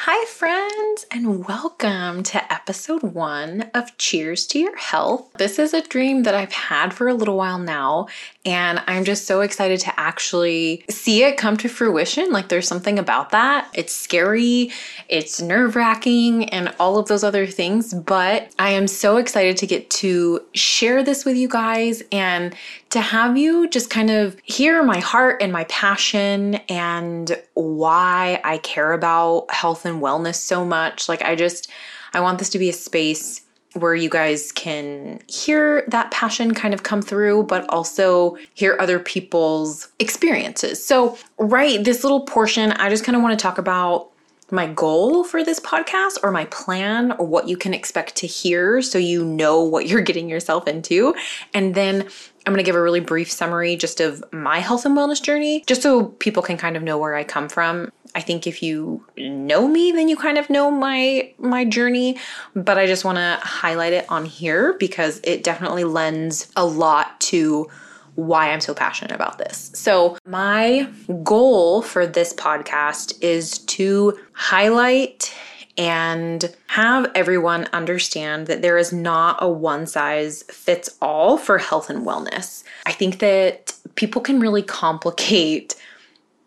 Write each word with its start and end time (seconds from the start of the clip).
Hi, 0.00 0.26
friends, 0.26 1.06
and 1.10 1.46
welcome 1.46 2.22
to 2.24 2.52
episode 2.52 3.02
one 3.02 3.70
of 3.72 3.96
Cheers 3.96 4.46
to 4.48 4.58
Your 4.58 4.76
Health. 4.76 5.32
This 5.38 5.58
is 5.58 5.72
a 5.72 5.80
dream 5.80 6.24
that 6.24 6.34
I've 6.34 6.52
had 6.52 6.92
for 6.92 7.08
a 7.08 7.14
little 7.14 7.38
while 7.38 7.58
now, 7.58 8.08
and 8.44 8.82
I'm 8.86 9.04
just 9.04 9.26
so 9.26 9.40
excited 9.40 9.80
to 9.80 9.98
actually 9.98 10.84
see 10.90 11.24
it 11.24 11.38
come 11.38 11.56
to 11.56 11.68
fruition. 11.68 12.30
Like, 12.30 12.48
there's 12.48 12.68
something 12.68 12.98
about 12.98 13.30
that. 13.30 13.70
It's 13.72 13.94
scary, 13.94 14.70
it's 15.08 15.40
nerve 15.40 15.74
wracking, 15.74 16.50
and 16.50 16.74
all 16.78 16.98
of 16.98 17.08
those 17.08 17.24
other 17.24 17.46
things, 17.46 17.94
but 17.94 18.52
I 18.58 18.72
am 18.72 18.86
so 18.86 19.16
excited 19.16 19.56
to 19.56 19.66
get 19.66 19.88
to 19.90 20.42
share 20.52 21.02
this 21.02 21.24
with 21.24 21.36
you 21.36 21.48
guys 21.48 22.02
and 22.12 22.54
to 22.96 23.02
have 23.02 23.36
you 23.36 23.68
just 23.68 23.90
kind 23.90 24.10
of 24.10 24.38
hear 24.44 24.82
my 24.82 24.98
heart 24.98 25.42
and 25.42 25.52
my 25.52 25.64
passion 25.64 26.54
and 26.70 27.38
why 27.52 28.40
I 28.42 28.56
care 28.58 28.92
about 28.92 29.50
health 29.50 29.84
and 29.84 30.00
wellness 30.00 30.36
so 30.36 30.64
much. 30.64 31.06
Like, 31.06 31.20
I 31.20 31.34
just, 31.34 31.70
I 32.14 32.20
want 32.20 32.38
this 32.38 32.48
to 32.50 32.58
be 32.58 32.70
a 32.70 32.72
space 32.72 33.42
where 33.74 33.94
you 33.94 34.08
guys 34.08 34.50
can 34.50 35.20
hear 35.28 35.84
that 35.88 36.10
passion 36.10 36.54
kind 36.54 36.72
of 36.72 36.84
come 36.84 37.02
through, 37.02 37.42
but 37.42 37.68
also 37.68 38.38
hear 38.54 38.78
other 38.80 38.98
people's 38.98 39.88
experiences. 39.98 40.82
So, 40.82 41.18
right, 41.36 41.84
this 41.84 42.02
little 42.02 42.22
portion, 42.22 42.72
I 42.72 42.88
just 42.88 43.04
kind 43.04 43.14
of 43.14 43.22
want 43.22 43.38
to 43.38 43.42
talk 43.42 43.58
about 43.58 44.10
my 44.50 44.66
goal 44.68 45.24
for 45.24 45.44
this 45.44 45.60
podcast 45.60 46.18
or 46.22 46.30
my 46.30 46.44
plan 46.46 47.12
or 47.12 47.26
what 47.26 47.48
you 47.48 47.56
can 47.56 47.74
expect 47.74 48.14
to 48.16 48.26
hear 48.26 48.80
so 48.80 48.96
you 48.96 49.24
know 49.24 49.60
what 49.60 49.86
you're 49.86 50.00
getting 50.10 50.30
yourself 50.30 50.66
into. 50.66 51.14
And 51.52 51.74
then 51.74 52.08
I'm 52.46 52.52
going 52.52 52.64
to 52.64 52.68
give 52.68 52.76
a 52.76 52.82
really 52.82 53.00
brief 53.00 53.30
summary 53.30 53.74
just 53.74 54.00
of 54.00 54.24
my 54.32 54.60
health 54.60 54.86
and 54.86 54.96
wellness 54.96 55.20
journey, 55.20 55.64
just 55.66 55.82
so 55.82 56.04
people 56.04 56.42
can 56.42 56.56
kind 56.56 56.76
of 56.76 56.82
know 56.82 56.96
where 56.96 57.16
I 57.16 57.24
come 57.24 57.48
from. 57.48 57.90
I 58.14 58.20
think 58.20 58.46
if 58.46 58.62
you 58.62 59.04
know 59.18 59.66
me, 59.66 59.90
then 59.90 60.08
you 60.08 60.16
kind 60.16 60.38
of 60.38 60.48
know 60.48 60.70
my 60.70 61.32
my 61.38 61.64
journey, 61.64 62.18
but 62.54 62.78
I 62.78 62.86
just 62.86 63.04
want 63.04 63.16
to 63.16 63.38
highlight 63.42 63.92
it 63.92 64.06
on 64.08 64.24
here 64.24 64.74
because 64.74 65.20
it 65.24 65.42
definitely 65.42 65.84
lends 65.84 66.50
a 66.56 66.64
lot 66.64 67.20
to 67.22 67.68
why 68.14 68.50
I'm 68.50 68.60
so 68.60 68.74
passionate 68.74 69.12
about 69.12 69.38
this. 69.38 69.70
So, 69.74 70.16
my 70.26 70.88
goal 71.22 71.82
for 71.82 72.06
this 72.06 72.32
podcast 72.32 73.22
is 73.22 73.58
to 73.58 74.18
highlight 74.32 75.34
and 75.78 76.54
have 76.68 77.10
everyone 77.14 77.68
understand 77.72 78.46
that 78.46 78.62
there 78.62 78.78
is 78.78 78.92
not 78.92 79.38
a 79.40 79.48
one 79.48 79.86
size 79.86 80.42
fits 80.44 80.96
all 81.02 81.36
for 81.36 81.58
health 81.58 81.90
and 81.90 82.06
wellness. 82.06 82.64
I 82.86 82.92
think 82.92 83.18
that 83.18 83.74
people 83.94 84.20
can 84.20 84.40
really 84.40 84.62
complicate 84.62 85.74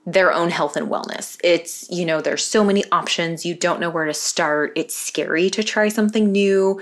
their 0.05 0.33
own 0.33 0.49
health 0.49 0.75
and 0.75 0.89
wellness. 0.89 1.37
It's, 1.43 1.87
you 1.89 2.05
know, 2.05 2.21
there's 2.21 2.43
so 2.43 2.63
many 2.63 2.83
options, 2.91 3.45
you 3.45 3.53
don't 3.53 3.79
know 3.79 3.89
where 3.89 4.05
to 4.05 4.13
start. 4.13 4.73
It's 4.75 4.95
scary 4.95 5.49
to 5.51 5.63
try 5.63 5.89
something 5.89 6.31
new. 6.31 6.81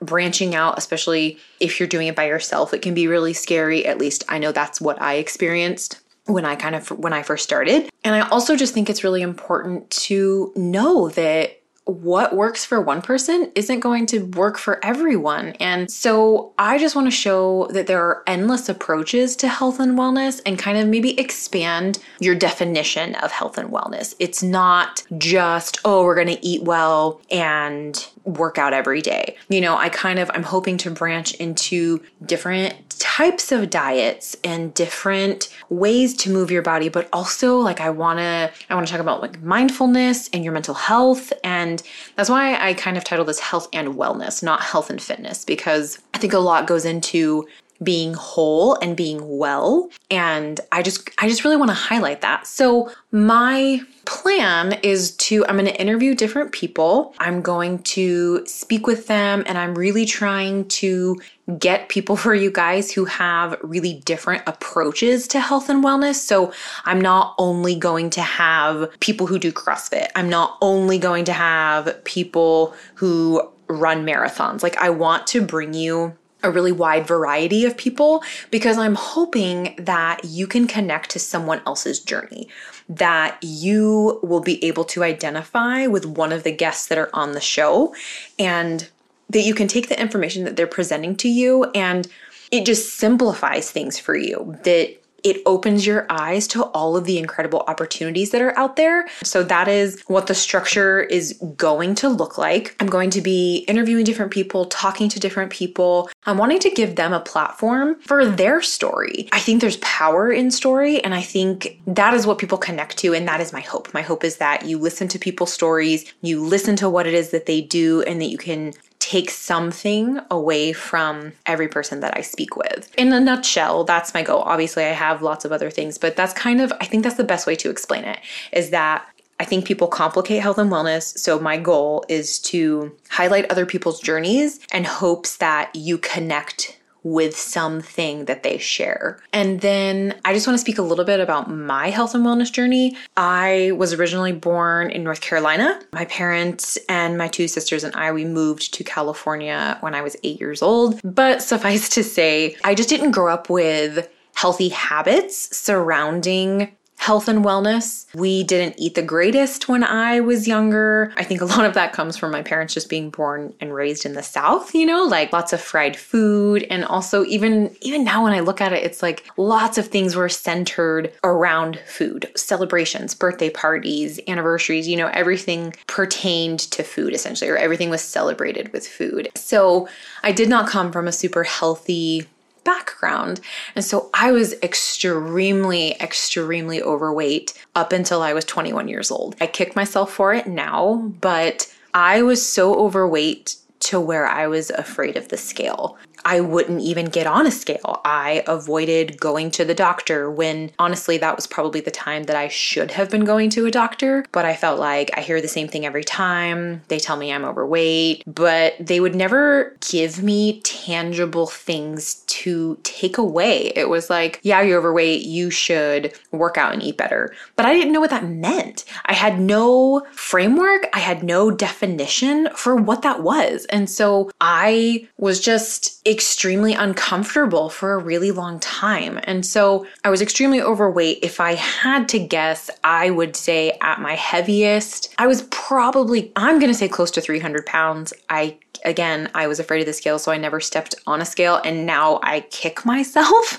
Branching 0.00 0.54
out, 0.54 0.76
especially 0.76 1.38
if 1.60 1.78
you're 1.78 1.88
doing 1.88 2.08
it 2.08 2.16
by 2.16 2.26
yourself, 2.26 2.74
it 2.74 2.82
can 2.82 2.94
be 2.94 3.06
really 3.06 3.32
scary. 3.32 3.86
At 3.86 3.96
least 3.96 4.24
I 4.28 4.38
know 4.38 4.50
that's 4.50 4.80
what 4.80 5.00
I 5.00 5.14
experienced 5.14 6.00
when 6.26 6.44
I 6.44 6.56
kind 6.56 6.74
of 6.74 6.90
when 6.90 7.12
I 7.12 7.22
first 7.22 7.44
started. 7.44 7.88
And 8.02 8.14
I 8.14 8.28
also 8.28 8.56
just 8.56 8.74
think 8.74 8.90
it's 8.90 9.04
really 9.04 9.22
important 9.22 9.88
to 9.90 10.52
know 10.56 11.10
that 11.10 11.60
what 11.86 12.34
works 12.34 12.64
for 12.64 12.80
one 12.80 13.02
person 13.02 13.52
isn't 13.54 13.80
going 13.80 14.06
to 14.06 14.20
work 14.20 14.56
for 14.56 14.82
everyone. 14.84 15.50
And 15.60 15.90
so 15.90 16.54
I 16.58 16.78
just 16.78 16.96
want 16.96 17.06
to 17.08 17.10
show 17.10 17.68
that 17.72 17.86
there 17.86 18.02
are 18.02 18.22
endless 18.26 18.68
approaches 18.68 19.36
to 19.36 19.48
health 19.48 19.80
and 19.80 19.98
wellness 19.98 20.40
and 20.46 20.58
kind 20.58 20.78
of 20.78 20.88
maybe 20.88 21.18
expand 21.20 21.98
your 22.20 22.34
definition 22.34 23.14
of 23.16 23.32
health 23.32 23.58
and 23.58 23.70
wellness. 23.70 24.14
It's 24.18 24.42
not 24.42 25.02
just, 25.18 25.78
oh, 25.84 26.04
we're 26.04 26.14
going 26.14 26.34
to 26.34 26.46
eat 26.46 26.62
well 26.62 27.20
and 27.30 28.06
work 28.24 28.58
out 28.58 28.72
every 28.72 29.00
day. 29.00 29.36
You 29.48 29.60
know, 29.60 29.76
I 29.76 29.88
kind 29.88 30.18
of 30.18 30.30
I'm 30.34 30.42
hoping 30.42 30.76
to 30.78 30.90
branch 30.90 31.34
into 31.34 32.02
different 32.24 32.90
types 32.98 33.52
of 33.52 33.70
diets 33.70 34.36
and 34.42 34.72
different 34.74 35.54
ways 35.68 36.14
to 36.14 36.30
move 36.30 36.50
your 36.50 36.62
body, 36.62 36.88
but 36.88 37.08
also 37.12 37.58
like 37.58 37.80
I 37.80 37.90
want 37.90 38.18
to 38.18 38.50
I 38.70 38.74
want 38.74 38.86
to 38.86 38.90
talk 38.90 39.00
about 39.00 39.20
like 39.20 39.42
mindfulness 39.42 40.28
and 40.32 40.42
your 40.42 40.52
mental 40.52 40.74
health 40.74 41.32
and 41.42 41.82
that's 42.16 42.30
why 42.30 42.56
I 42.56 42.74
kind 42.74 42.96
of 42.96 43.04
titled 43.04 43.28
this 43.28 43.40
health 43.40 43.68
and 43.72 43.94
wellness, 43.94 44.42
not 44.42 44.62
health 44.62 44.90
and 44.90 45.00
fitness 45.00 45.44
because 45.44 45.98
I 46.14 46.18
think 46.18 46.32
a 46.32 46.38
lot 46.38 46.66
goes 46.66 46.84
into 46.84 47.46
being 47.82 48.14
whole 48.14 48.74
and 48.76 48.96
being 48.96 49.38
well. 49.38 49.90
And 50.10 50.60
i 50.72 50.82
just 50.82 51.10
i 51.18 51.28
just 51.28 51.44
really 51.44 51.56
want 51.56 51.70
to 51.70 51.74
highlight 51.74 52.20
that. 52.20 52.46
So 52.46 52.90
my 53.10 53.80
plan 54.04 54.74
is 54.82 55.16
to 55.16 55.46
i'm 55.46 55.56
going 55.56 55.66
to 55.66 55.80
interview 55.80 56.14
different 56.14 56.52
people. 56.52 57.14
I'm 57.18 57.42
going 57.42 57.78
to 57.94 58.46
speak 58.46 58.86
with 58.86 59.06
them 59.06 59.44
and 59.46 59.58
i'm 59.58 59.74
really 59.74 60.06
trying 60.06 60.68
to 60.68 61.20
get 61.58 61.88
people 61.88 62.16
for 62.24 62.34
you 62.34 62.50
guys 62.50 62.92
who 62.92 63.04
have 63.06 63.56
really 63.62 63.94
different 64.04 64.42
approaches 64.46 65.28
to 65.28 65.40
health 65.40 65.68
and 65.68 65.82
wellness. 65.84 66.16
So 66.16 66.52
i'm 66.84 67.00
not 67.00 67.34
only 67.38 67.74
going 67.74 68.10
to 68.10 68.22
have 68.22 68.90
people 69.00 69.26
who 69.26 69.38
do 69.38 69.52
crossfit. 69.52 70.08
I'm 70.14 70.28
not 70.28 70.58
only 70.60 70.98
going 70.98 71.24
to 71.26 71.32
have 71.32 72.02
people 72.04 72.74
who 72.94 73.50
run 73.66 74.06
marathons. 74.06 74.62
Like 74.62 74.76
i 74.76 74.90
want 74.90 75.26
to 75.28 75.40
bring 75.40 75.74
you 75.74 76.16
a 76.44 76.50
really 76.50 76.72
wide 76.72 77.06
variety 77.06 77.64
of 77.64 77.76
people 77.76 78.22
because 78.50 78.78
I'm 78.78 78.94
hoping 78.94 79.74
that 79.78 80.24
you 80.24 80.46
can 80.46 80.66
connect 80.66 81.10
to 81.10 81.18
someone 81.18 81.60
else's 81.66 81.98
journey, 81.98 82.48
that 82.88 83.38
you 83.42 84.20
will 84.22 84.40
be 84.40 84.62
able 84.64 84.84
to 84.84 85.02
identify 85.02 85.86
with 85.86 86.04
one 86.04 86.32
of 86.32 86.44
the 86.44 86.52
guests 86.52 86.86
that 86.86 86.98
are 86.98 87.10
on 87.12 87.32
the 87.32 87.40
show, 87.40 87.94
and 88.38 88.88
that 89.30 89.42
you 89.42 89.54
can 89.54 89.66
take 89.66 89.88
the 89.88 90.00
information 90.00 90.44
that 90.44 90.56
they're 90.56 90.66
presenting 90.66 91.16
to 91.16 91.28
you 91.28 91.64
and 91.74 92.06
it 92.50 92.66
just 92.66 92.94
simplifies 92.94 93.70
things 93.70 93.98
for 93.98 94.16
you. 94.16 94.56
That 94.64 94.96
it 95.24 95.42
opens 95.46 95.86
your 95.86 96.06
eyes 96.10 96.46
to 96.48 96.64
all 96.64 96.96
of 96.96 97.06
the 97.06 97.18
incredible 97.18 97.64
opportunities 97.66 98.30
that 98.30 98.42
are 98.42 98.56
out 98.58 98.76
there. 98.76 99.08
So 99.22 99.42
that 99.44 99.68
is 99.68 100.02
what 100.06 100.26
the 100.26 100.34
structure 100.34 101.00
is 101.00 101.32
going 101.56 101.94
to 101.96 102.10
look 102.10 102.36
like. 102.36 102.76
I'm 102.78 102.88
going 102.88 103.10
to 103.10 103.22
be 103.22 103.64
interviewing 103.66 104.04
different 104.04 104.32
people, 104.32 104.66
talking 104.66 105.08
to 105.08 105.18
different 105.18 105.50
people. 105.50 106.10
I'm 106.26 106.36
wanting 106.36 106.60
to 106.60 106.70
give 106.70 106.96
them 106.96 107.12
a 107.12 107.20
platform 107.20 107.96
for 108.00 108.26
their 108.26 108.60
story. 108.60 109.28
I 109.32 109.40
think 109.40 109.60
there's 109.60 109.78
power 109.78 110.30
in 110.30 110.50
story, 110.50 111.02
and 111.02 111.14
I 111.14 111.22
think 111.22 111.80
that 111.86 112.12
is 112.12 112.26
what 112.26 112.38
people 112.38 112.58
connect 112.58 112.98
to, 112.98 113.14
and 113.14 113.26
that 113.26 113.40
is 113.40 113.52
my 113.52 113.60
hope. 113.60 113.92
My 113.94 114.02
hope 114.02 114.24
is 114.24 114.36
that 114.36 114.66
you 114.66 114.78
listen 114.78 115.08
to 115.08 115.18
people's 115.18 115.52
stories, 115.52 116.12
you 116.20 116.42
listen 116.42 116.76
to 116.76 116.90
what 116.90 117.06
it 117.06 117.14
is 117.14 117.30
that 117.30 117.46
they 117.46 117.62
do, 117.62 118.02
and 118.02 118.20
that 118.20 118.26
you 118.26 118.38
can 118.38 118.74
take 119.14 119.30
something 119.30 120.18
away 120.28 120.72
from 120.72 121.32
every 121.46 121.68
person 121.68 122.00
that 122.00 122.16
I 122.16 122.20
speak 122.20 122.56
with. 122.56 122.90
In 122.98 123.12
a 123.12 123.20
nutshell, 123.20 123.84
that's 123.84 124.12
my 124.12 124.24
goal. 124.24 124.40
Obviously, 124.40 124.82
I 124.82 124.88
have 124.88 125.22
lots 125.22 125.44
of 125.44 125.52
other 125.52 125.70
things, 125.70 125.98
but 125.98 126.16
that's 126.16 126.32
kind 126.32 126.60
of, 126.60 126.72
I 126.80 126.86
think 126.86 127.04
that's 127.04 127.14
the 127.14 127.22
best 127.22 127.46
way 127.46 127.54
to 127.56 127.70
explain 127.70 128.02
it 128.02 128.18
is 128.52 128.70
that 128.70 129.06
I 129.38 129.44
think 129.44 129.66
people 129.66 129.86
complicate 129.86 130.42
health 130.42 130.58
and 130.58 130.68
wellness. 130.68 131.16
So, 131.16 131.38
my 131.38 131.56
goal 131.56 132.04
is 132.08 132.40
to 132.50 132.92
highlight 133.08 133.48
other 133.52 133.66
people's 133.66 134.00
journeys 134.00 134.58
and 134.72 134.84
hopes 134.84 135.36
that 135.36 135.70
you 135.76 135.96
connect 135.98 136.76
with 137.04 137.38
something 137.38 138.24
that 138.24 138.42
they 138.42 138.58
share. 138.58 139.20
And 139.32 139.60
then 139.60 140.18
I 140.24 140.34
just 140.34 140.46
want 140.46 140.54
to 140.54 140.60
speak 140.60 140.78
a 140.78 140.82
little 140.82 141.04
bit 141.04 141.20
about 141.20 141.50
my 141.50 141.90
health 141.90 142.14
and 142.14 142.24
wellness 142.24 142.50
journey. 142.50 142.96
I 143.16 143.72
was 143.76 143.92
originally 143.92 144.32
born 144.32 144.90
in 144.90 145.04
North 145.04 145.20
Carolina. 145.20 145.80
My 145.92 146.06
parents 146.06 146.78
and 146.88 147.16
my 147.16 147.28
two 147.28 147.46
sisters 147.46 147.84
and 147.84 147.94
I, 147.94 148.10
we 148.10 148.24
moved 148.24 148.74
to 148.74 148.84
California 148.84 149.76
when 149.80 149.94
I 149.94 150.02
was 150.02 150.16
eight 150.24 150.40
years 150.40 150.62
old. 150.62 151.00
But 151.04 151.42
suffice 151.42 151.88
to 151.90 152.02
say, 152.02 152.56
I 152.64 152.74
just 152.74 152.88
didn't 152.88 153.12
grow 153.12 153.32
up 153.32 153.48
with 153.50 154.08
healthy 154.34 154.70
habits 154.70 155.56
surrounding 155.56 156.74
health 157.04 157.28
and 157.28 157.44
wellness. 157.44 158.06
We 158.14 158.44
didn't 158.44 158.76
eat 158.78 158.94
the 158.94 159.02
greatest 159.02 159.68
when 159.68 159.84
I 159.84 160.20
was 160.20 160.48
younger. 160.48 161.12
I 161.18 161.22
think 161.22 161.42
a 161.42 161.44
lot 161.44 161.66
of 161.66 161.74
that 161.74 161.92
comes 161.92 162.16
from 162.16 162.32
my 162.32 162.40
parents 162.40 162.72
just 162.72 162.88
being 162.88 163.10
born 163.10 163.52
and 163.60 163.74
raised 163.74 164.06
in 164.06 164.14
the 164.14 164.22
South, 164.22 164.74
you 164.74 164.86
know, 164.86 165.02
like 165.02 165.30
lots 165.30 165.52
of 165.52 165.60
fried 165.60 165.98
food 165.98 166.62
and 166.70 166.82
also 166.82 167.22
even 167.26 167.76
even 167.82 168.04
now 168.04 168.24
when 168.24 168.32
I 168.32 168.40
look 168.40 168.62
at 168.62 168.72
it 168.72 168.82
it's 168.82 169.02
like 169.02 169.22
lots 169.36 169.76
of 169.76 169.88
things 169.88 170.16
were 170.16 170.30
centered 170.30 171.12
around 171.22 171.78
food. 171.86 172.32
Celebrations, 172.36 173.14
birthday 173.14 173.50
parties, 173.50 174.18
anniversaries, 174.26 174.88
you 174.88 174.96
know, 174.96 175.08
everything 175.08 175.74
pertained 175.86 176.60
to 176.60 176.82
food 176.82 177.12
essentially 177.12 177.50
or 177.50 177.58
everything 177.58 177.90
was 177.90 178.00
celebrated 178.00 178.72
with 178.72 178.88
food. 178.88 179.28
So, 179.34 179.88
I 180.22 180.32
did 180.32 180.48
not 180.48 180.70
come 180.70 180.90
from 180.90 181.06
a 181.06 181.12
super 181.12 181.44
healthy 181.44 182.26
background. 182.64 183.40
And 183.76 183.84
so 183.84 184.10
I 184.14 184.32
was 184.32 184.54
extremely, 184.62 185.92
extremely 186.00 186.82
overweight 186.82 187.54
up 187.74 187.92
until 187.92 188.22
I 188.22 188.32
was 188.32 188.44
21 188.44 188.88
years 188.88 189.10
old. 189.10 189.36
I 189.40 189.46
kick 189.46 189.76
myself 189.76 190.12
for 190.12 190.34
it 190.34 190.46
now, 190.46 191.12
but 191.20 191.72
I 191.92 192.22
was 192.22 192.44
so 192.44 192.74
overweight 192.74 193.56
to 193.84 194.00
where 194.00 194.26
I 194.26 194.46
was 194.46 194.70
afraid 194.70 195.16
of 195.16 195.28
the 195.28 195.36
scale. 195.36 195.98
I 196.24 196.40
wouldn't 196.40 196.80
even 196.80 197.06
get 197.06 197.26
on 197.26 197.46
a 197.46 197.50
scale. 197.50 198.00
I 198.04 198.42
avoided 198.46 199.20
going 199.20 199.50
to 199.52 199.64
the 199.64 199.74
doctor 199.74 200.30
when 200.30 200.70
honestly 200.78 201.18
that 201.18 201.36
was 201.36 201.46
probably 201.46 201.80
the 201.80 201.90
time 201.90 202.24
that 202.24 202.36
I 202.36 202.48
should 202.48 202.92
have 202.92 203.10
been 203.10 203.24
going 203.24 203.50
to 203.50 203.66
a 203.66 203.70
doctor, 203.70 204.24
but 204.32 204.46
I 204.46 204.56
felt 204.56 204.80
like 204.80 205.10
I 205.16 205.20
hear 205.20 205.42
the 205.42 205.48
same 205.48 205.68
thing 205.68 205.84
every 205.84 206.04
time. 206.04 206.82
They 206.88 206.98
tell 206.98 207.16
me 207.16 207.30
I'm 207.30 207.44
overweight, 207.44 208.22
but 208.26 208.74
they 208.80 209.00
would 209.00 209.14
never 209.14 209.76
give 209.90 210.22
me 210.22 210.60
tangible 210.62 211.46
things 211.46 212.14
to 212.26 212.78
take 212.82 213.18
away. 213.18 213.72
It 213.76 213.90
was 213.90 214.08
like, 214.08 214.40
yeah, 214.42 214.62
you're 214.62 214.78
overweight, 214.78 215.22
you 215.22 215.50
should 215.50 216.18
work 216.32 216.56
out 216.56 216.72
and 216.72 216.82
eat 216.82 216.96
better. 216.96 217.34
But 217.56 217.66
I 217.66 217.74
didn't 217.74 217.92
know 217.92 218.00
what 218.00 218.10
that 218.10 218.24
meant. 218.24 218.84
I 219.04 219.12
had 219.12 219.38
no 219.38 220.06
framework, 220.12 220.86
I 220.94 221.00
had 221.00 221.22
no 221.22 221.50
definition 221.50 222.48
for 222.54 222.74
what 222.74 223.02
that 223.02 223.22
was. 223.22 223.66
And 223.74 223.90
so 223.90 224.30
I 224.40 225.08
was 225.18 225.40
just 225.40 226.00
extremely 226.06 226.74
uncomfortable 226.74 227.68
for 227.68 227.94
a 227.94 227.98
really 227.98 228.30
long 228.30 228.60
time. 228.60 229.18
And 229.24 229.44
so 229.44 229.84
I 230.04 230.10
was 230.10 230.22
extremely 230.22 230.62
overweight. 230.62 231.18
If 231.22 231.40
I 231.40 231.56
had 231.56 232.08
to 232.10 232.20
guess, 232.20 232.70
I 232.84 233.10
would 233.10 233.34
say 233.34 233.76
at 233.80 234.00
my 234.00 234.14
heaviest, 234.14 235.12
I 235.18 235.26
was 235.26 235.42
probably, 235.50 236.30
I'm 236.36 236.60
going 236.60 236.70
to 236.70 236.78
say 236.78 236.86
close 236.86 237.10
to 237.10 237.20
300 237.20 237.66
pounds. 237.66 238.12
I 238.28 238.58
again, 238.84 239.28
I 239.34 239.48
was 239.48 239.58
afraid 239.58 239.80
of 239.80 239.86
the 239.86 239.92
scale, 239.92 240.20
so 240.20 240.30
I 240.30 240.36
never 240.36 240.60
stepped 240.60 240.94
on 241.08 241.20
a 241.20 241.24
scale. 241.24 241.60
And 241.64 241.84
now 241.84 242.20
I 242.22 242.42
kick 242.52 242.86
myself 242.86 243.58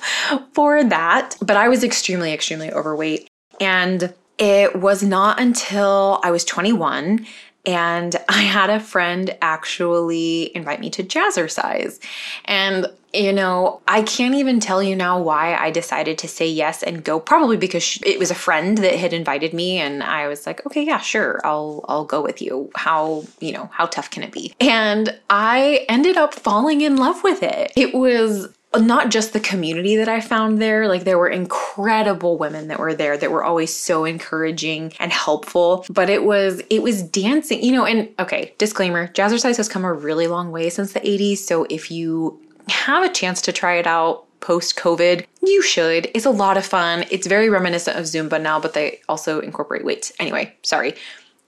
for 0.54 0.82
that. 0.82 1.36
But 1.42 1.58
I 1.58 1.68
was 1.68 1.84
extremely, 1.84 2.32
extremely 2.32 2.72
overweight. 2.72 3.28
And 3.60 4.14
it 4.38 4.78
was 4.78 5.04
not 5.04 5.42
until 5.42 6.22
I 6.24 6.32
was 6.32 6.46
21 6.46 7.26
and 7.66 8.16
I 8.30 8.42
had 8.42 8.70
a 8.70 8.80
friend 8.80 9.36
actually 9.42 10.56
invite 10.56 10.80
me 10.80 10.90
to 10.92 11.04
jazzercise. 11.04 12.00
And 12.46 12.88
you 13.16 13.32
know, 13.32 13.82
I 13.88 14.02
can't 14.02 14.36
even 14.36 14.60
tell 14.60 14.84
you 14.84 14.96
now 14.96 15.22
why 15.22 15.56
I 15.56 15.72
decided 15.72 16.18
to 16.18 16.28
say 16.28 16.48
yes 16.48 16.84
and 16.84 17.04
go. 17.04 17.20
Probably 17.20 17.56
because 17.56 17.98
it 18.06 18.20
was 18.20 18.30
a 18.30 18.36
friend 18.36 18.78
that 18.80 18.96
had 18.96 19.14
invited 19.14 19.54
me, 19.54 19.78
and 19.78 20.04
I 20.04 20.28
was 20.28 20.46
like, 20.46 20.66
okay, 20.66 20.84
yeah, 20.84 21.00
sure, 21.00 21.40
I'll 21.44 21.86
I'll 21.88 22.06
go 22.06 22.22
with 22.22 22.42
you. 22.42 22.70
How 22.76 23.24
you 23.40 23.54
know 23.54 23.70
how 23.72 23.86
tough 23.86 24.12
can 24.12 24.24
it 24.24 24.32
be? 24.32 24.54
And 24.60 25.18
I 25.30 25.86
ended 25.88 26.18
up 26.18 26.34
falling 26.34 26.82
in 26.82 26.98
love 26.98 27.24
with 27.24 27.42
it. 27.42 27.72
It 27.76 27.94
was 27.94 28.50
not 28.82 29.10
just 29.10 29.34
the 29.34 29.40
community 29.40 29.96
that 29.98 30.10
I 30.10 30.22
found 30.22 30.62
there, 30.62 30.88
like 30.88 31.04
there 31.04 31.18
were 31.18 31.28
incredible 31.28 32.38
women 32.38 32.68
that 32.68 32.80
were 32.80 32.94
there 32.94 33.18
that 33.18 33.32
were 33.32 33.44
always 33.44 33.76
so 33.76 34.06
encouraging 34.06 34.94
and 35.00 35.12
helpful, 35.12 35.86
but 35.90 36.10
it 36.10 36.24
was 36.24 36.62
it 36.70 36.82
was 36.82 37.04
dancing, 37.04 37.64
you 37.64 37.72
know, 37.72 37.86
and 37.86 38.10
okay, 38.20 38.54
disclaimer, 38.58 39.08
jazzercise 39.10 39.58
has 39.58 39.70
come 39.70 39.86
a 39.86 39.94
really 39.94 40.28
long 40.28 40.52
way 40.52 40.70
since 40.70 40.94
the 40.94 41.00
80s, 41.00 41.38
so 41.38 41.66
if 41.70 41.92
you 41.92 42.40
have 42.68 43.04
a 43.04 43.14
chance 43.14 43.42
to 43.44 43.52
try 43.52 43.76
it 43.76 43.88
out 43.88 44.26
post 44.40 44.76
COVID, 44.76 45.26
you 45.42 45.62
should. 45.62 46.10
It's 46.14 46.26
a 46.26 46.32
lot 46.32 46.58
of 46.58 46.66
fun. 46.66 47.06
It's 47.10 47.26
very 47.26 47.50
reminiscent 47.50 47.98
of 47.98 48.06
Zumba 48.06 48.40
now, 48.40 48.60
but 48.60 48.74
they 48.74 49.02
also 49.10 49.40
incorporate 49.40 49.84
weights. 49.84 50.12
Anyway, 50.20 50.56
sorry. 50.62 50.94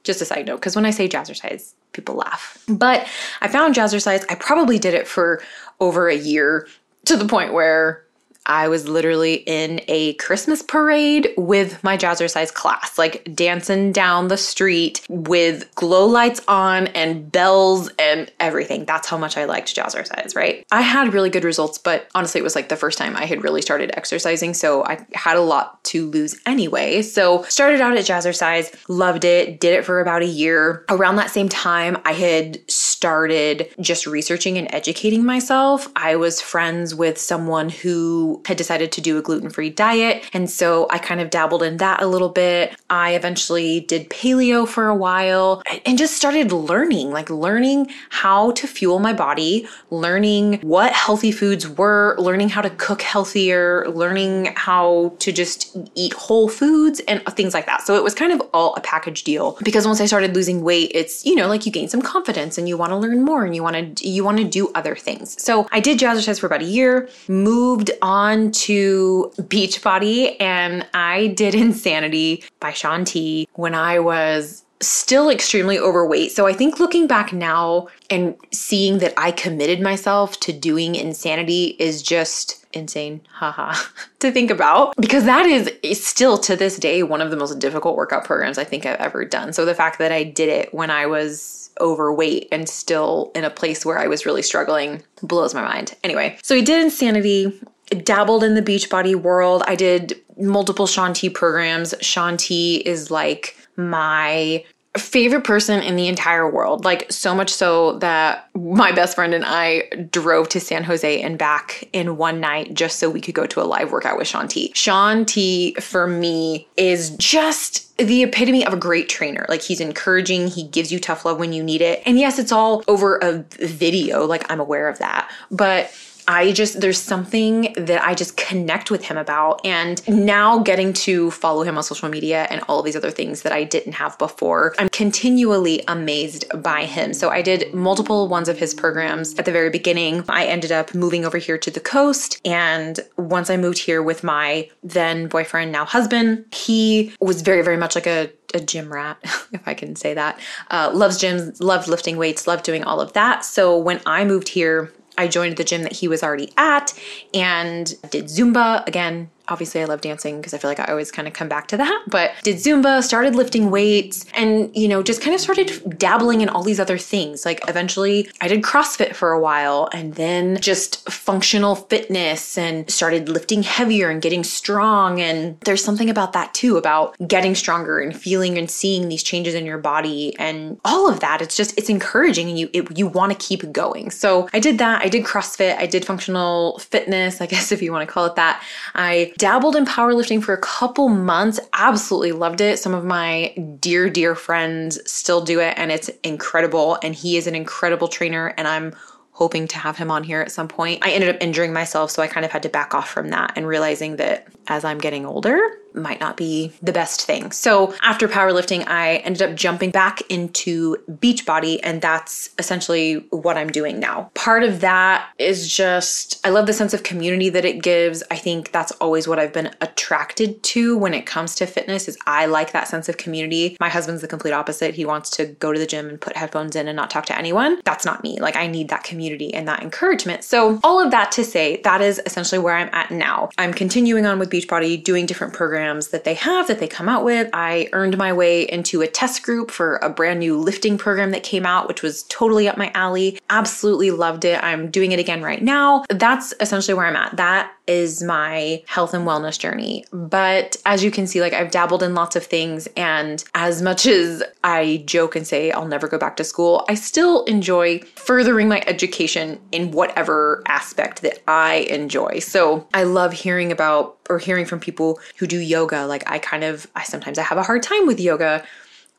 Just 0.03 0.21
a 0.21 0.25
side 0.25 0.47
note, 0.47 0.55
because 0.55 0.75
when 0.75 0.85
I 0.85 0.91
say 0.91 1.07
jazzercise, 1.07 1.73
people 1.91 2.15
laugh. 2.15 2.63
But 2.67 3.07
I 3.41 3.49
found 3.49 3.75
jazzercise. 3.75 4.25
I 4.29 4.35
probably 4.35 4.79
did 4.79 4.93
it 4.93 5.07
for 5.07 5.43
over 5.79 6.07
a 6.07 6.15
year 6.15 6.67
to 7.07 7.17
the 7.17 7.25
point 7.25 7.53
where 7.53 8.07
I 8.47 8.69
was 8.69 8.87
literally 8.87 9.35
in 9.45 9.81
a 9.87 10.13
Christmas 10.13 10.61
parade 10.61 11.29
with 11.37 11.83
my 11.83 11.97
jazzercise 11.97 12.53
class, 12.53 12.97
like 12.97 13.35
dancing 13.35 13.91
down 13.91 14.29
the 14.29 14.37
street 14.37 15.05
with 15.09 15.73
glow 15.75 16.05
lights 16.05 16.41
on 16.47 16.87
and 16.87 17.29
bells 17.29 17.89
and 17.99 18.31
everything. 18.39 18.85
That's 18.85 19.07
how 19.07 19.17
much 19.17 19.37
I 19.37 19.45
liked 19.45 19.75
jazzercise, 19.75 20.35
right? 20.35 20.65
I 20.71 20.81
had 20.81 21.13
really 21.13 21.29
good 21.29 21.43
results, 21.43 21.77
but 21.77 22.07
honestly, 22.15 22.39
it 22.39 22.43
was 22.43 22.55
like 22.55 22.69
the 22.69 22.77
first 22.77 22.97
time 22.97 23.15
I 23.15 23.25
had 23.25 23.43
really 23.43 23.61
started 23.61 23.91
exercising, 23.95 24.53
so 24.53 24.83
I 24.85 25.05
had 25.13 25.35
a 25.35 25.41
lot 25.41 25.83
to 25.85 26.09
lose 26.09 26.39
anyway. 26.45 27.01
So, 27.01 27.43
started 27.43 27.81
out 27.81 27.97
at 27.97 28.05
jazzercise, 28.05 28.73
loved 28.87 29.25
it, 29.25 29.59
did 29.59 29.73
it 29.73 29.83
for 29.83 29.99
about 29.99 30.21
a 30.21 30.25
year. 30.25 30.85
Around 30.89 31.17
that 31.17 31.31
same 31.31 31.49
time, 31.49 31.97
I 32.05 32.13
had 32.13 32.59
started 32.97 33.69
just 33.79 34.07
researching 34.07 34.57
and 34.57 34.67
educating 34.73 35.23
myself. 35.23 35.87
I 35.95 36.15
was 36.15 36.41
friends 36.41 36.95
with 36.95 37.19
someone 37.19 37.69
who 37.69 38.41
had 38.47 38.57
decided 38.57 38.91
to 38.93 39.01
do 39.01 39.19
a 39.19 39.21
gluten 39.21 39.51
free 39.51 39.69
diet. 39.69 40.27
And 40.33 40.49
so 40.49 40.87
I 40.89 40.97
kind 40.97 41.21
of 41.21 41.29
dabbled 41.29 41.61
in 41.61 41.77
that 41.77 42.01
a 42.01 42.07
little 42.07 42.29
bit. 42.29 42.75
I 42.89 43.13
eventually 43.13 43.81
did 43.81 44.09
paleo 44.09 44.67
for 44.67 44.87
a 44.87 44.95
while 44.95 45.61
and 45.85 45.95
just 45.95 46.17
started 46.17 46.51
learning, 46.51 47.11
like 47.11 47.29
learning 47.29 47.91
how 48.09 48.51
to 48.53 48.65
fuel 48.65 48.97
my 48.97 49.13
body, 49.13 49.67
learning 49.91 50.59
what 50.61 50.91
healthy 50.91 51.31
foods 51.31 51.69
were, 51.69 52.15
learning 52.17 52.49
how 52.49 52.63
to 52.63 52.71
cook 52.71 53.03
healthier, 53.03 53.87
learning 53.89 54.53
how 54.55 55.13
to 55.19 55.31
just 55.31 55.77
eat 55.93 56.13
whole 56.13 56.49
foods 56.49 56.99
and 57.07 57.23
things 57.35 57.53
like 57.53 57.67
that. 57.67 57.83
So 57.83 57.95
it 57.95 58.03
was 58.03 58.15
kind 58.15 58.33
of 58.33 58.41
all 58.55 58.73
a 58.73 58.81
package 58.81 59.23
deal 59.23 59.55
because 59.63 59.85
once 59.85 60.01
I 60.01 60.07
started 60.07 60.33
losing 60.33 60.63
weight, 60.63 60.91
it's, 60.95 61.23
you 61.27 61.35
know, 61.35 61.47
like 61.47 61.67
you 61.67 61.71
gain 61.71 61.89
some 61.89 62.01
confidence 62.01 62.57
and 62.57 62.67
you 62.67 62.75
want 62.75 62.86
to 62.91 62.97
learn 62.97 63.23
more 63.23 63.45
and 63.45 63.55
you 63.55 63.63
want 63.63 63.97
to 63.97 64.07
you 64.07 64.23
want 64.23 64.37
to 64.37 64.43
do 64.43 64.71
other 64.75 64.95
things. 64.95 65.41
So 65.41 65.67
I 65.71 65.79
did 65.79 65.99
jazzercise 65.99 66.39
for 66.39 66.47
about 66.47 66.61
a 66.61 66.65
year, 66.65 67.09
moved 67.27 67.91
on 68.01 68.51
to 68.51 69.31
Beachbody 69.37 70.35
and 70.39 70.85
I 70.93 71.27
did 71.27 71.55
Insanity 71.55 72.43
by 72.59 72.71
Shaun 72.71 73.05
T 73.05 73.47
when 73.53 73.75
I 73.75 73.99
was 73.99 74.63
still 74.79 75.29
extremely 75.29 75.79
overweight. 75.79 76.31
So 76.31 76.45
I 76.45 76.53
think 76.53 76.79
looking 76.79 77.07
back 77.07 77.33
now 77.33 77.87
and 78.09 78.35
seeing 78.51 78.99
that 78.99 79.13
I 79.17 79.31
committed 79.31 79.81
myself 79.81 80.39
to 80.41 80.53
doing 80.53 80.95
Insanity 80.95 81.75
is 81.79 82.03
just 82.03 82.65
insane, 82.73 83.21
haha, 83.31 83.73
to 84.19 84.31
think 84.31 84.51
about 84.51 84.95
because 84.97 85.25
that 85.25 85.45
is 85.45 86.05
still 86.05 86.37
to 86.39 86.55
this 86.55 86.77
day 86.77 87.03
one 87.03 87.21
of 87.21 87.31
the 87.31 87.37
most 87.37 87.59
difficult 87.59 87.95
workout 87.95 88.25
programs 88.25 88.57
I 88.57 88.63
think 88.63 88.85
I've 88.85 88.99
ever 88.99 89.25
done. 89.25 89.53
So 89.53 89.65
the 89.65 89.75
fact 89.75 89.99
that 89.99 90.11
I 90.11 90.23
did 90.23 90.49
it 90.49 90.73
when 90.73 90.91
I 90.91 91.05
was 91.05 91.66
overweight 91.79 92.47
and 92.51 92.67
still 92.67 93.31
in 93.35 93.43
a 93.43 93.49
place 93.49 93.85
where 93.85 93.97
I 93.97 94.07
was 94.07 94.25
really 94.25 94.41
struggling 94.41 95.03
blows 95.21 95.53
my 95.53 95.61
mind. 95.61 95.95
Anyway, 96.03 96.37
so 96.43 96.55
we 96.55 96.61
did 96.61 96.81
Insanity 96.81 97.59
dabbled 98.03 98.43
in 98.43 98.55
the 98.55 98.61
Beachbody 98.61 99.15
world. 99.15 99.63
I 99.65 99.75
did 99.75 100.19
multiple 100.37 100.87
Shaun 100.87 101.13
T 101.13 101.29
programs. 101.29 101.93
Shaun 102.01 102.37
T 102.37 102.77
is 102.77 103.09
like 103.11 103.55
my 103.75 104.63
favorite 104.97 105.43
person 105.43 105.81
in 105.81 105.95
the 105.95 106.07
entire 106.07 106.49
world. 106.49 106.85
Like 106.85 107.11
so 107.11 107.33
much 107.35 107.53
so 107.53 107.97
that 107.99 108.49
my 108.55 108.91
best 108.91 109.15
friend 109.15 109.33
and 109.33 109.45
I 109.45 109.83
drove 110.11 110.49
to 110.49 110.59
San 110.59 110.83
Jose 110.83 111.21
and 111.21 111.37
back 111.37 111.87
in 111.93 112.17
one 112.17 112.39
night 112.39 112.73
just 112.73 112.99
so 112.99 113.09
we 113.09 113.21
could 113.21 113.35
go 113.35 113.45
to 113.45 113.61
a 113.61 113.63
live 113.63 113.91
workout 113.91 114.17
with 114.17 114.27
Shaun 114.27 114.47
T. 114.47 114.71
Shaun 114.75 115.25
T 115.25 115.73
for 115.75 116.07
me 116.07 116.67
is 116.77 117.11
just 117.11 117.97
the 117.97 118.23
epitome 118.23 118.65
of 118.65 118.73
a 118.73 118.77
great 118.77 119.09
trainer. 119.09 119.45
Like 119.49 119.61
he's 119.61 119.79
encouraging, 119.79 120.47
he 120.47 120.63
gives 120.67 120.91
you 120.91 120.99
tough 120.99 121.25
love 121.25 121.39
when 121.39 121.53
you 121.53 121.63
need 121.63 121.81
it. 121.81 122.01
And 122.05 122.19
yes, 122.19 122.39
it's 122.39 122.51
all 122.51 122.83
over 122.87 123.17
a 123.17 123.43
video, 123.59 124.25
like 124.25 124.49
I'm 124.51 124.59
aware 124.59 124.87
of 124.87 124.99
that. 124.99 125.31
But 125.49 125.91
I 126.27 126.51
just, 126.51 126.81
there's 126.81 126.99
something 126.99 127.73
that 127.77 128.03
I 128.03 128.13
just 128.13 128.35
connect 128.35 128.91
with 128.91 129.05
him 129.05 129.17
about. 129.17 129.65
And 129.65 130.01
now 130.07 130.59
getting 130.59 130.91
to 130.93 131.31
follow 131.31 131.63
him 131.63 131.77
on 131.77 131.83
social 131.83 132.09
media 132.09 132.47
and 132.49 132.61
all 132.67 132.81
these 132.81 132.95
other 132.95 133.11
things 133.11 133.43
that 133.43 133.53
I 133.53 133.63
didn't 133.63 133.93
have 133.93 134.17
before, 134.17 134.75
I'm 134.77 134.89
continually 134.89 135.83
amazed 135.87 136.45
by 136.61 136.85
him. 136.85 137.13
So 137.13 137.29
I 137.29 137.41
did 137.41 137.73
multiple 137.73 138.27
ones 138.27 138.49
of 138.49 138.57
his 138.57 138.73
programs 138.73 139.35
at 139.39 139.45
the 139.45 139.51
very 139.51 139.69
beginning. 139.69 140.25
I 140.27 140.45
ended 140.45 140.71
up 140.71 140.93
moving 140.93 141.23
over 141.23 141.37
here 141.37 141.57
to 141.57 141.71
the 141.71 141.79
coast. 141.79 142.41
And 142.43 142.99
once 143.17 143.49
I 143.49 143.57
moved 143.57 143.79
here 143.79 144.03
with 144.03 144.23
my 144.23 144.69
then 144.83 145.27
boyfriend, 145.27 145.71
now 145.71 145.85
husband, 145.85 146.45
he 146.53 147.13
was 147.21 147.41
very, 147.41 147.61
very 147.61 147.77
much 147.77 147.95
like 147.95 148.07
a 148.07 148.29
a 148.53 148.61
gym 148.61 148.91
rat, 148.91 149.17
if 149.51 149.67
I 149.67 149.73
can 149.73 149.95
say 149.97 150.13
that. 150.13 150.39
Uh, 150.71 150.89
loves 150.93 151.19
gyms, 151.19 151.61
loved 151.61 151.89
lifting 151.89 152.15
weights, 152.15 152.47
loved 152.47 152.63
doing 152.63 152.83
all 152.83 153.01
of 153.01 153.11
that. 153.13 153.43
So 153.43 153.77
when 153.77 153.99
I 154.05 154.23
moved 154.23 154.47
here, 154.47 154.91
I 155.17 155.27
joined 155.27 155.57
the 155.57 155.63
gym 155.63 155.83
that 155.83 155.93
he 155.93 156.07
was 156.07 156.23
already 156.23 156.51
at 156.57 156.93
and 157.33 157.93
did 158.09 158.25
Zumba. 158.25 158.85
Again, 158.87 159.29
obviously 159.49 159.81
I 159.81 159.85
love 159.85 160.01
dancing 160.01 160.37
because 160.37 160.53
I 160.53 160.57
feel 160.57 160.69
like 160.69 160.79
I 160.79 160.85
always 160.85 161.11
kind 161.11 161.27
of 161.27 161.33
come 161.33 161.47
back 161.47 161.67
to 161.69 161.77
that, 161.77 162.03
but 162.07 162.31
did 162.43 162.57
Zumba, 162.57 163.03
started 163.03 163.35
lifting 163.35 163.71
weights, 163.71 164.25
and 164.33 164.75
you 164.75 164.87
know, 164.87 165.03
just 165.03 165.21
kind 165.21 165.33
of 165.33 165.41
started 165.41 165.97
dabbling 165.97 166.41
in 166.41 166.49
all 166.49 166.63
these 166.63 166.79
other 166.79 166.97
things. 166.97 167.45
Like 167.45 167.61
eventually 167.67 168.29
I 168.41 168.47
did 168.47 168.61
CrossFit 168.61 169.15
for 169.15 169.31
a 169.31 169.39
while 169.39 169.89
and 169.93 170.15
then 170.15 170.59
just 170.61 171.09
functional 171.09 171.75
fitness 171.75 172.57
and 172.57 172.89
started 172.89 173.29
lifting 173.29 173.63
heavier 173.63 174.09
and 174.09 174.21
getting 174.21 174.43
strong. 174.43 175.19
And 175.21 175.59
there's 175.61 175.83
something 175.83 176.09
about 176.09 176.33
that 176.33 176.53
too, 176.53 176.77
about 176.77 177.15
getting 177.27 177.55
stronger 177.55 177.99
and 177.99 178.15
feeling 178.15 178.57
and 178.57 178.69
seeing 178.69 179.09
these 179.09 179.23
changes 179.23 179.53
in 179.53 179.65
your 179.65 179.77
body 179.77 180.35
and 180.37 180.79
all 180.85 181.09
of 181.09 181.19
that. 181.21 181.41
It's 181.41 181.55
just, 181.55 181.77
it's 181.77 181.89
encouraging 181.89 182.49
and 182.49 182.59
you, 182.59 182.69
it, 182.73 182.97
you 182.97 183.07
want 183.07 183.31
to 183.31 183.37
keep 183.37 183.71
going. 183.71 184.11
So 184.11 184.49
I 184.53 184.59
did 184.59 184.77
that. 184.79 185.01
I 185.01 185.09
did 185.09 185.23
CrossFit. 185.25 185.77
I 185.77 185.85
did 185.85 186.05
functional 186.05 186.79
fitness, 186.79 187.41
I 187.41 187.45
guess 187.45 187.71
if 187.77 187.81
you 187.81 187.91
want 187.91 188.07
to 188.07 188.11
call 188.11 188.25
it 188.25 188.35
that. 188.35 188.63
I 188.95 189.33
dabbled 189.37 189.75
in 189.75 189.85
powerlifting 189.85 190.43
for 190.43 190.53
a 190.53 190.61
couple 190.61 191.09
months, 191.09 191.59
absolutely 191.73 192.31
loved 192.31 192.59
it. 192.59 192.79
Some 192.79 192.93
of 192.93 193.05
my 193.05 193.53
dear, 193.79 194.09
dear 194.09 194.35
friends 194.35 194.99
still 195.09 195.41
do 195.41 195.59
it, 195.59 195.75
and 195.77 195.91
it's 195.91 196.09
incredible. 196.23 196.97
And 197.03 197.15
he 197.15 197.37
is 197.37 197.47
an 197.47 197.55
incredible 197.55 198.07
trainer, 198.07 198.53
and 198.57 198.67
I'm 198.67 198.93
hoping 199.31 199.67
to 199.67 199.77
have 199.77 199.97
him 199.97 200.09
on 200.09 200.23
here 200.23 200.41
at 200.41 200.51
some 200.51 200.67
point. 200.67 201.05
I 201.05 201.11
ended 201.11 201.29
up 201.29 201.37
injuring 201.39 201.71
myself, 201.71 202.09
so 202.09 202.23
I 202.23 202.27
kind 202.27 202.45
of 202.45 202.51
had 202.51 202.63
to 202.63 202.69
back 202.69 202.95
off 202.95 203.09
from 203.09 203.29
that 203.29 203.53
and 203.55 203.67
realizing 203.67 204.15
that 204.15 204.47
as 204.67 204.83
I'm 204.85 204.97
getting 204.97 205.25
older, 205.25 205.59
might 205.93 206.19
not 206.19 206.37
be 206.37 206.71
the 206.81 206.91
best 206.91 207.23
thing. 207.23 207.51
So 207.51 207.95
after 208.03 208.27
powerlifting, 208.27 208.87
I 208.87 209.17
ended 209.17 209.41
up 209.41 209.55
jumping 209.55 209.91
back 209.91 210.21
into 210.29 210.97
Beachbody, 211.09 211.79
and 211.83 212.01
that's 212.01 212.51
essentially 212.59 213.15
what 213.31 213.57
I'm 213.57 213.69
doing 213.69 213.99
now. 213.99 214.29
Part 214.35 214.63
of 214.63 214.81
that 214.81 215.29
is 215.39 215.71
just, 215.71 216.39
I 216.45 216.49
love 216.49 216.67
the 216.67 216.73
sense 216.73 216.93
of 216.93 217.03
community 217.03 217.49
that 217.49 217.65
it 217.65 217.81
gives. 217.81 218.23
I 218.29 218.35
think 218.35 218.71
that's 218.71 218.91
always 218.93 219.27
what 219.27 219.39
I've 219.39 219.53
been 219.53 219.73
attracted 219.81 220.61
to 220.63 220.97
when 220.97 221.13
it 221.13 221.25
comes 221.25 221.55
to 221.55 221.65
fitness 221.65 222.07
is 222.07 222.17
I 222.27 222.45
like 222.45 222.73
that 222.73 222.87
sense 222.87 223.09
of 223.09 223.17
community. 223.17 223.75
My 223.79 223.89
husband's 223.89 224.21
the 224.21 224.27
complete 224.27 224.53
opposite. 224.53 224.93
He 224.93 225.05
wants 225.05 225.29
to 225.31 225.45
go 225.45 225.73
to 225.73 225.79
the 225.79 225.87
gym 225.87 226.09
and 226.09 226.21
put 226.21 226.37
headphones 226.37 226.75
in 226.75 226.87
and 226.87 226.95
not 226.95 227.09
talk 227.09 227.25
to 227.27 227.37
anyone. 227.37 227.81
That's 227.85 228.05
not 228.05 228.23
me. 228.23 228.39
Like 228.39 228.55
I 228.55 228.67
need 228.67 228.89
that 228.89 229.03
community 229.03 229.53
and 229.53 229.67
that 229.67 229.81
encouragement. 229.81 230.43
So 230.43 230.79
all 230.83 231.03
of 231.03 231.11
that 231.11 231.31
to 231.33 231.43
say, 231.43 231.81
that 231.83 232.01
is 232.01 232.21
essentially 232.25 232.59
where 232.59 232.75
I'm 232.75 232.89
at 232.93 233.09
now. 233.09 233.49
I'm 233.57 233.73
continuing 233.73 234.25
on 234.25 234.39
with 234.39 234.49
Beachbody, 234.57 235.03
doing 235.03 235.25
different 235.25 235.53
programs 235.53 235.67
programs 235.67 236.07
that 236.07 236.23
they 236.23 236.33
have 236.33 236.67
that 236.67 236.79
they 236.79 236.87
come 236.87 237.07
out 237.07 237.23
with. 237.23 237.49
I 237.53 237.87
earned 237.93 238.17
my 238.17 238.33
way 238.33 238.63
into 238.63 239.01
a 239.01 239.07
test 239.07 239.43
group 239.43 239.69
for 239.69 239.97
a 239.97 240.09
brand 240.09 240.39
new 240.39 240.57
lifting 240.57 240.97
program 240.97 241.31
that 241.31 241.43
came 241.43 241.65
out, 241.65 241.87
which 241.87 242.01
was 242.01 242.23
totally 242.23 242.67
up 242.67 242.77
my 242.77 242.89
alley. 242.93 243.39
Absolutely 243.49 244.11
loved 244.11 244.45
it. 244.45 244.63
I'm 244.63 244.89
doing 244.89 245.11
it 245.11 245.19
again 245.19 245.41
right 245.41 245.61
now. 245.61 246.03
That's 246.09 246.53
essentially 246.59 246.95
where 246.95 247.05
I'm 247.05 247.15
at. 247.15 247.35
That 247.35 247.71
is 247.87 248.21
my 248.21 248.83
health 248.87 249.13
and 249.13 249.25
wellness 249.25 249.57
journey. 249.57 250.03
But 250.11 250.75
as 250.85 251.03
you 251.03 251.11
can 251.11 251.25
see, 251.25 251.41
like 251.41 251.53
I've 251.53 251.71
dabbled 251.71 252.03
in 252.03 252.13
lots 252.13 252.35
of 252.35 252.45
things. 252.45 252.87
And 252.97 253.43
as 253.55 253.81
much 253.81 254.05
as 254.05 254.43
I 254.63 255.03
joke 255.05 255.35
and 255.35 255.47
say 255.47 255.71
I'll 255.71 255.87
never 255.87 256.07
go 256.07 256.17
back 256.17 256.35
to 256.37 256.43
school, 256.43 256.85
I 256.89 256.95
still 256.95 257.45
enjoy 257.45 257.99
furthering 258.15 258.67
my 258.67 258.83
education 258.87 259.59
in 259.71 259.91
whatever 259.91 260.63
aspect 260.67 261.21
that 261.21 261.41
I 261.49 261.87
enjoy. 261.89 262.39
So 262.39 262.87
I 262.93 263.03
love 263.03 263.31
hearing 263.31 263.71
about 263.71 264.16
or 264.29 264.39
hearing 264.39 264.65
from 264.65 264.79
people 264.79 265.19
who 265.37 265.47
do 265.47 265.59
yoga. 265.59 266.05
Like 266.05 266.23
I 266.29 266.39
kind 266.39 266.63
of, 266.63 266.87
I 266.95 267.03
sometimes 267.03 267.37
I 267.37 267.43
have 267.43 267.57
a 267.57 267.63
hard 267.63 267.83
time 267.83 268.07
with 268.07 268.19
yoga 268.19 268.63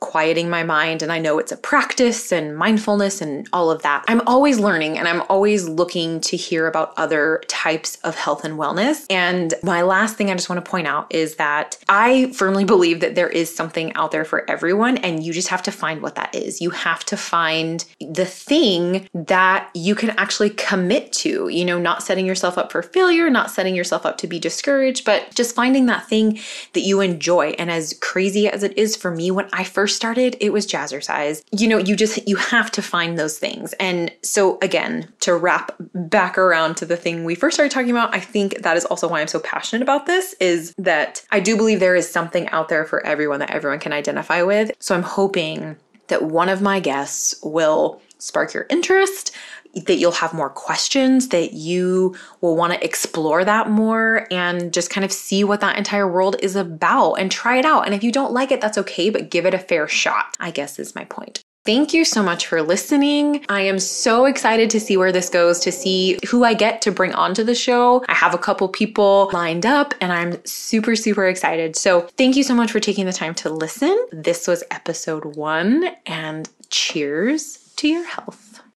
quieting 0.01 0.49
my 0.49 0.63
mind 0.63 1.03
and 1.03 1.11
I 1.11 1.19
know 1.19 1.39
it's 1.39 1.51
a 1.51 1.57
practice 1.57 2.31
and 2.31 2.57
mindfulness 2.57 3.21
and 3.21 3.49
all 3.53 3.71
of 3.71 3.83
that. 3.83 4.05
I'm 4.07 4.21
always 4.29 4.61
learning 4.61 4.97
and 4.97 5.09
I'm 5.09 5.23
always 5.29 5.69
looking 5.69 6.21
to 6.23 6.37
hear 6.37 6.69
about 6.69 6.93
other 6.97 7.43
types 7.49 7.97
of 8.05 8.15
health 8.15 8.45
and 8.45 8.59
wellness. 8.59 9.07
And 9.11 9.55
my 9.63 9.83
last 9.83 10.17
thing 10.17 10.31
I 10.31 10.35
just 10.35 10.49
want 10.49 10.65
to 10.65 10.71
point 10.71 10.87
out 10.87 11.13
is 11.13 11.37
that 11.37 11.79
I 11.89 12.33
firmly 12.33 12.65
believe 12.65 13.01
that 13.01 13.17
there 13.17 13.29
is 13.29 13.55
something 13.55 13.93
out 13.95 14.13
there 14.13 14.25
for 14.25 14.49
everyone 14.49 14.99
and 14.99 15.25
you 15.25 15.33
just 15.33 15.49
have 15.49 15.63
to 15.65 15.73
find 15.73 16.01
what 16.01 16.15
that 16.15 16.33
is. 16.33 16.61
You 16.61 16.71
have 16.71 17.05
to 17.07 17.17
find 17.17 17.85
the 18.01 18.27
thing 18.27 19.09
that 19.15 19.69
you 19.75 19.97
can 19.97 20.11
actually 20.11 20.51
commit 20.51 21.13
to, 21.15 21.49
you 21.49 21.65
know, 21.65 21.79
not 21.79 22.05
setting 22.05 22.25
yourself 22.25 22.57
up 22.57 22.71
for 22.71 22.83
failure, 22.83 23.29
not 23.31 23.51
setting 23.51 23.75
yourself 23.75 24.07
up 24.07 24.17
to 24.19 24.29
be 24.29 24.39
discouraged, 24.39 25.05
but 25.05 25.35
just 25.35 25.57
finding 25.57 25.87
that 25.87 26.09
thing 26.09 26.39
that 26.75 26.83
you 26.83 27.01
enjoy. 27.01 27.49
And 27.59 27.71
as 27.71 27.99
crazy 28.01 28.49
as 28.49 28.63
it 28.63 28.79
is 28.79 28.95
for 28.95 29.11
me 29.11 29.33
when 29.33 29.49
I 29.53 29.65
first 29.65 29.88
first 29.89 29.97
started, 29.97 30.37
it 30.39 30.53
was 30.53 30.67
jazzercise. 30.67 31.43
You 31.51 31.67
know, 31.67 31.79
you 31.79 31.97
just 31.97 32.29
you 32.29 32.37
have 32.37 32.71
to 32.73 32.83
find 32.83 33.19
those 33.19 33.39
things. 33.39 33.73
And 33.81 34.13
so 34.23 34.59
again, 34.61 35.11
to 35.21 35.35
wrap 35.35 35.75
back 35.95 36.37
around 36.37 36.77
to 36.77 36.85
the 36.85 36.97
thing 36.97 37.25
we 37.25 37.35
first 37.35 37.55
started 37.55 37.73
talking 37.73 37.91
about, 37.91 38.15
I 38.15 38.21
think 38.21 38.61
that 38.63 38.77
is 38.77 38.85
also 38.85 39.09
why 39.09 39.23
I'm 39.23 39.29
so 39.29 39.41
passionate 39.41 39.83
about 39.83 40.05
this 40.05 40.35
is 40.41 40.75
that 40.77 41.25
I 41.31 41.41
do 41.41 41.57
believe 41.57 41.81
there 41.81 41.97
is 41.97 42.11
something 42.11 42.49
out 42.49 42.69
there 42.69 42.85
for 42.85 43.05
everyone 43.07 43.41
that 43.41 43.51
everyone 43.51 43.81
can 43.81 43.95
identify 43.95 44.43
with. 44.43 44.73
So 44.79 44.95
I'm 44.95 45.03
hoping 45.03 45.77
that 46.09 46.23
one 46.23 46.51
of 46.51 46.61
my 46.61 46.81
guests 46.81 47.35
will 47.43 48.03
spark 48.19 48.55
your 48.55 48.67
interest, 48.71 49.35
that 49.75 49.97
you'll 49.97 50.13
have 50.13 50.33
more 50.33 50.51
questions, 50.51 51.29
that 51.29 51.53
you 51.53 52.17
will 52.41 52.57
want 52.57 52.73
to 52.73 52.85
explore 52.85 53.45
that 53.45 53.71
more 53.71 54.27
and 54.31 54.73
just 54.73 54.91
kind 54.91 55.05
of 55.05 55.13
see 55.13 55.45
what 55.45 55.61
that 55.61 55.77
entire 55.77 56.11
world 56.11 56.37
is 56.41 56.57
about 56.57 57.15
and 57.15 57.31
try 57.31 57.59
it 57.59 57.65
out. 57.65 57.85
And 57.85 57.95
if 57.95 58.03
you 58.03 58.13
don't 58.13 58.33
like 58.33 58.51
it, 58.51 58.61
that's 58.61 58.79
okay, 58.79 59.11
but 59.11 59.31
give 59.31 59.47
it 59.47 59.55
a 59.55 59.59
fair 59.59 59.87
shot, 59.87 60.37
I 60.41 60.51
guess 60.51 60.79
is 60.79 60.95
my 60.95 61.05
point. 61.05 61.43
Thank 61.65 61.93
you 61.93 62.07
so 62.07 62.23
much 62.23 62.47
for 62.47 62.63
listening. 62.63 63.45
I 63.51 63.61
am 63.61 63.79
so 63.79 64.25
excited 64.25 64.71
to 64.71 64.81
see 64.81 64.97
where 64.97 65.13
this 65.13 65.29
goes, 65.29 65.61
to 65.61 65.73
see 65.73 66.19
who 66.27 66.43
I 66.43 66.55
get 66.55 66.81
to 66.83 66.93
bring 66.93 67.13
onto 67.13 67.45
the 67.45 67.55
show. 67.55 68.03
I 68.09 68.15
have 68.15 68.33
a 68.33 68.39
couple 68.39 68.69
people 68.69 69.29
lined 69.35 69.67
up 69.67 69.93
and 70.01 70.11
I'm 70.11 70.43
super, 70.47 70.97
super 70.97 71.27
excited. 71.27 71.77
So, 71.77 72.09
thank 72.17 72.37
you 72.37 72.43
so 72.43 72.55
much 72.55 72.73
for 72.73 72.81
taking 72.81 73.05
the 73.05 73.13
time 73.13 73.35
to 73.35 73.51
listen. 73.51 74.07
This 74.13 74.49
was 74.49 74.65
episode 74.71 75.37
one, 75.37 75.91
and 76.07 76.49
cheers 76.71 77.68
to 77.79 77.89
your 77.89 78.05
health. 78.05 78.48